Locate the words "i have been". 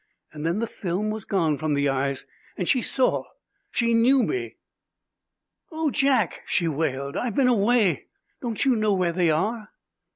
7.15-7.47